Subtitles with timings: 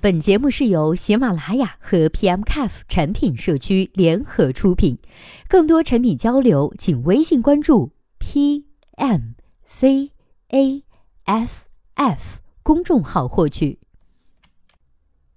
[0.00, 4.96] 本节目是由喜马拉雅和 PMCAF 产品社区联合出品，
[5.48, 7.90] 更多产品交流，请微信关注
[8.20, 9.18] PMCAF
[12.62, 13.80] 公众号获取。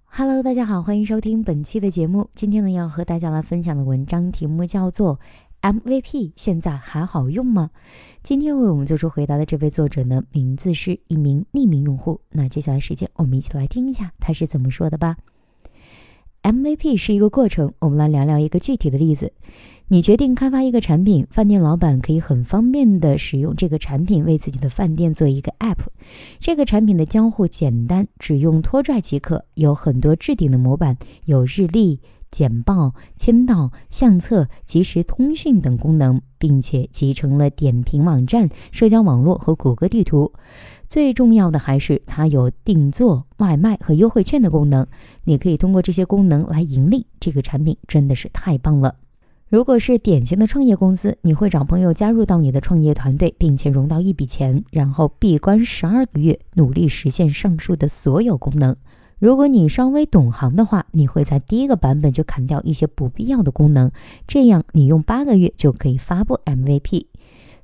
[0.04, 2.30] Hello，大家好，欢迎收听本期的节目。
[2.36, 5.18] 今天呢，要和大家来分享的文章题目叫做。
[5.62, 7.70] MVP 现在还好用吗？
[8.24, 12.20] 今天为我们做出回答的这位作者呢，名字是一名匿名用户。
[12.32, 15.16] 那接下来时间，我们一起来听一下他是怎么说的吧。
[16.42, 19.32] MVP 是一个过程，我们来聊聊一个具体的例子。
[19.86, 25.78] 你决定开发一个产品，饭店老板可以很方便的使用这个产品为自己的饭店做一个 App。
[26.40, 32.00] 这个产品的交互简单，只用拖拽即可，有很多置顶的模板，有日历。
[32.32, 40.32] 简报、签到、相册、即时通讯等功能，并且集成了点评网站、社交网络和谷歌地图。
[40.88, 44.86] 最重要的还是它有订做、外卖和优惠券的功能。
[45.24, 47.06] 你可以通过这些功能来盈利。
[47.20, 48.96] 这个产品真的是太棒了！
[49.48, 58.74] 如果是典型的创业公司，你会找朋友加入到你的创业团队，并且融到一笔钱，然后闭关十二个月，努力实现上述的所有功能。
[59.22, 63.92] 如果你稍微懂行的话，你会在第一个版本就砍掉一些不必要的功能，
[64.26, 67.06] 这样你用八个月就可以发布 MVP。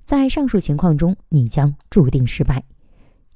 [0.05, 2.63] 在上述情况中，你将注定失败。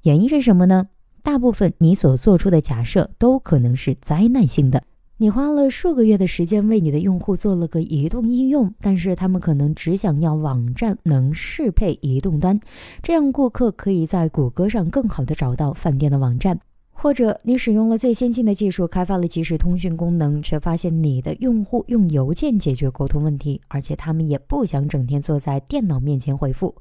[0.03, 0.87] 原因是什么呢？
[1.25, 4.85] 大部分你所做出的假设都可能是灾难性的。
[5.17, 12.61] 你花了数个月的时间为你的用户做了个移动应用，但是他们可能只想要网站能适配移动端，
[13.03, 16.61] 这样顾客可以在谷歌上更好的找到饭店的网站。
[17.03, 26.73] 或者你使用了最先进的技术，开发了即时通讯功能，却发现你的用户用邮件解决沟通问题，而且他们也不想整天坐在电脑面前回复。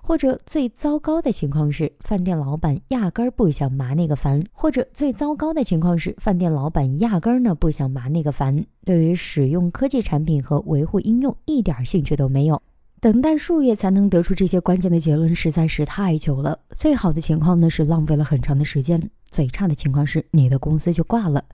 [0.00, 4.40] 或者最糟糕的情况是，饭店老板压根儿不想麻那个烦。
[4.52, 12.62] 或者最糟糕的情况是，饭店老板压根儿呢不想麻那个烦，对于使用科技产品和维护应用一点兴趣都没有。
[13.06, 16.58] 等待数月才能得出这些关键的结论，实在是太久了。
[16.74, 21.44] 最好的情况呢是浪费了很长的时间，最差的情况是你的公司就挂了。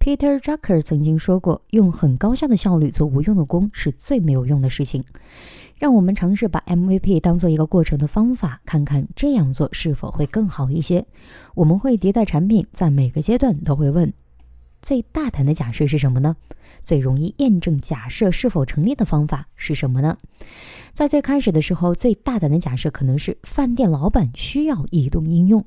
[0.00, 5.04] Peter Drucker 曾经说过，用很高效的效率做无用的工是最没有用的事情。
[5.76, 11.04] 让我们尝试把 MVP 当做一个过程的方法，看看这样做是否会更好一些。
[11.54, 14.10] 我们会迭代产品，在每个阶段都会问。
[14.86, 16.36] 最大胆的假设是什么呢？
[16.84, 20.16] 最容易验证假设是否成立的方法是什么呢？
[20.94, 25.64] 在最开始的时候，最大胆的假设可能是饭店老板需要移动应用，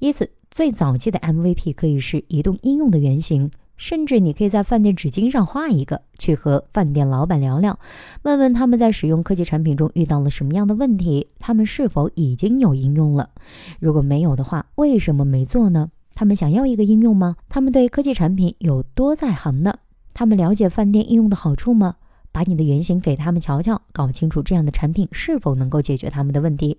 [0.00, 3.52] 因此最早期的 MVP 可以是移动应用的原型。
[3.76, 7.78] 甚至你可以在饭店纸巾上画一个，去和饭店老板聊聊，
[8.22, 13.30] 问问他们在使用科技产品中遇到了什么样的问题，他们是否已经有应用了？
[13.78, 15.90] 如果没有的话，为什么没做呢？
[16.16, 17.36] 他们想要一个应用吗？
[17.48, 19.78] 他们对科技产品有多在行呢？
[20.14, 21.96] 他们了解饭店应用的好处吗？
[22.32, 26.78] 把你的原型给他们瞧瞧，搞清楚这样的产品是否能够解决他们的问题。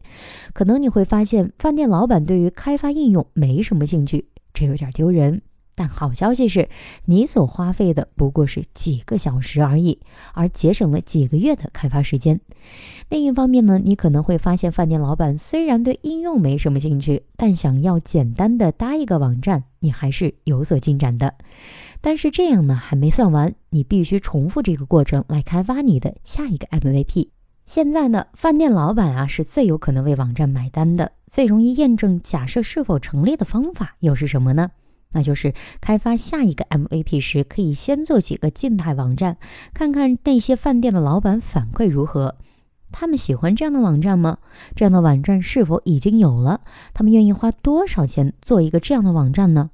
[0.54, 5.42] 可能你会发现，饭店老板对于开发应用没什么兴趣，这有点丢人。
[5.78, 6.70] 但好消息是，
[7.06, 10.00] 你所花费的不过是几个小时而已，
[10.34, 12.42] 而节省了几个月的开发时间。
[13.10, 21.36] 另一方面呢，你可能会发现，饭店老板虽然对应用没什么兴趣，但想要简单的搭一个网站，你还是有所进展的。
[22.02, 27.30] 但是这样呢，还没算完，你必须重复这个过程来开发你的下一个 MVP。
[27.68, 34.72] 现在呢，饭店老板啊是最有可能为网站买单的，最容易验证假设是否成立的方法又是什么呢？
[35.12, 39.38] 那就是开发下一个 MVP 时，可以先做几个静态网站，
[39.74, 42.36] 看看那些饭店的老板反馈如何。
[42.92, 44.38] 他们喜欢这样的网站吗？
[44.76, 46.62] 这样的网站是否已经有了？
[46.94, 49.72] 他们愿意花多少钱做一个这样的网站呢？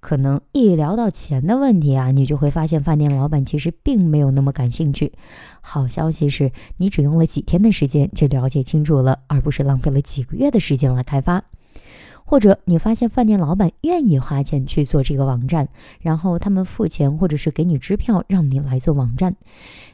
[0.00, 5.12] 可能一聊到钱的问题啊，你就会发现饭店老板其实并没有那么感兴趣。
[5.62, 11.44] 好消息是你只用了几天的时间就了解清楚了，而不是浪费了几个月的时间来开发。
[12.24, 15.68] 或者你发现饭店老板愿意花钱去做这个网站，
[16.00, 19.36] 然后他们付钱或者是给你支票让你来做网站。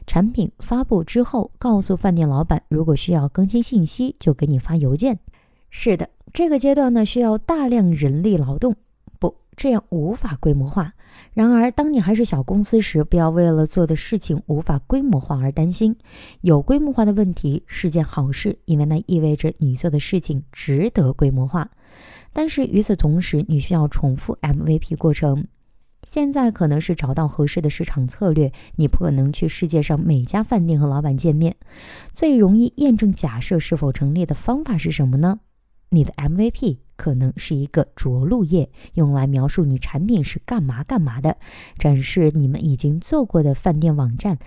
[0.07, 5.19] 产品发布之后，告诉饭店老板，如果需要更新信息，就给你发邮件。
[5.69, 8.75] 是的，这个阶段呢需要大量人力劳动，
[9.19, 10.93] 不这样无法规模化。
[11.33, 15.95] 然而，当你还是小公司时，不要为了做的事情无法规模化而担心。
[16.39, 21.69] 有规模化的问题是件好事，因为那意味着你做的事情值得规模化。
[22.33, 25.47] 但是与此同时，你需要重复 MVP 过程。
[26.07, 31.55] 现在可能是找到合适的市场策略，你不可能去世界上每家饭店和老板见面。
[32.11, 35.39] 最容易验证假设是否成立的方法是什么呢？
[35.89, 41.37] 你的 MVP 可能是一个着陆页，用来描述你产品是干嘛干嘛的，
[41.77, 44.39] 展示你们已经做过的饭店网站。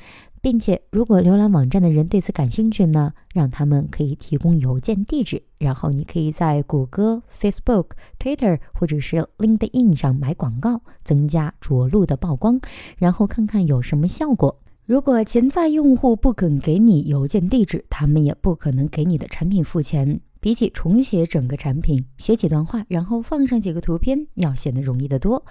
[0.44, 7.86] 并且，如果浏览网站的人对此感兴趣呢，让他们可以提供邮件地址，然后你可以在谷歌、Facebook、
[8.18, 12.60] Twitter 或者是 LinkedIn 上买广告，增加着陆的曝光，
[12.98, 14.60] 然后看看有什么效果。
[14.84, 20.20] 如果潜在用户不肯给你邮件地址，他们也不可能给你的产品付钱。
[20.44, 25.42] 比起重写整个产品，写几段话，然后放上几个图片，要显得容易得多。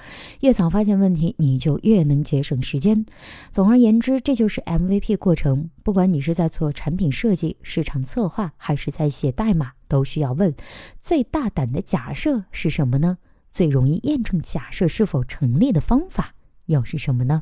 [0.41, 3.03] 越早发现问题，你就越能节省时间。
[3.51, 5.71] 总而言之，这就是 MVP 过程。
[5.81, 10.53] 不管你是在做产品设计、市场策划，还是在写代码，都需要问：
[10.99, 13.17] 最大胆的假设是什么呢？
[13.51, 16.35] 最容易验证假设是否成立的方法
[16.67, 17.41] 又是什么呢？